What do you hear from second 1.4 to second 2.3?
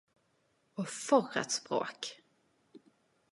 eit språk!